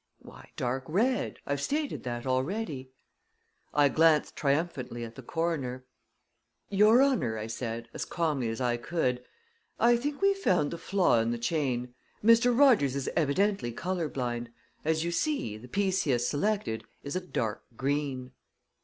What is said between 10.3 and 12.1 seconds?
found the flaw in the chain.